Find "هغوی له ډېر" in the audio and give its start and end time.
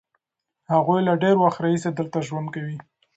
0.71-1.35